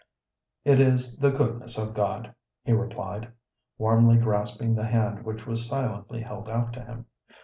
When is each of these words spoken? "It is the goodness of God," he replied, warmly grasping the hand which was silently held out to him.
"It 0.65 0.79
is 0.79 1.15
the 1.17 1.29
goodness 1.29 1.77
of 1.77 1.93
God," 1.93 2.33
he 2.63 2.71
replied, 2.73 3.31
warmly 3.77 4.17
grasping 4.17 4.73
the 4.73 4.83
hand 4.87 5.23
which 5.23 5.45
was 5.45 5.67
silently 5.69 6.21
held 6.23 6.49
out 6.49 6.73
to 6.73 6.81
him. 6.83 7.05